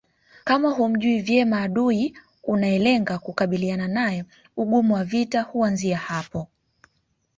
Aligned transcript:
Kama 0.43 0.69
humjui 0.69 1.19
vyema 1.21 1.57
adui 1.61 2.17
unayelenga 2.43 3.19
kukabiliana 3.19 3.87
naye 3.87 4.25
ugumu 4.57 4.93
wa 4.93 5.03
vita 5.03 5.41
huanzia 5.41 5.97
hapo 5.97 6.47